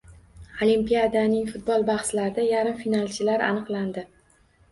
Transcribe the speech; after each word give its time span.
Olimpiadaning 0.65 1.43
futbol 1.49 1.85
bahslarida 1.89 2.45
yarim 2.47 2.79
finalchilar 2.81 3.43
aniqlandi 3.51 4.07